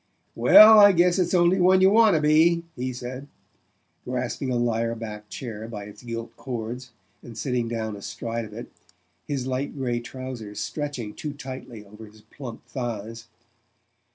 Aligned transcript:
"Well, 0.33 0.79
I 0.79 0.93
guess 0.93 1.19
it's 1.19 1.35
only 1.35 1.59
when 1.61 1.79
you 1.79 1.91
want 1.91 2.15
to 2.15 2.21
be," 2.23 2.63
he 2.75 2.91
said, 2.91 3.27
grasping 4.03 4.49
a 4.49 4.55
lyre 4.55 4.95
backed 4.95 5.29
chair 5.29 5.67
by 5.67 5.83
its 5.83 6.01
gilt 6.01 6.35
cords, 6.37 6.89
and 7.21 7.37
sitting 7.37 7.67
down 7.67 7.95
astride 7.95 8.45
of 8.45 8.53
it, 8.53 8.71
his 9.27 9.45
light 9.45 9.77
grey 9.77 9.99
trousers 9.99 10.59
stretching 10.59 11.13
too 11.13 11.33
tightly 11.33 11.85
over 11.85 12.07
his 12.07 12.21
plump 12.21 12.65
thighs. 12.65 13.27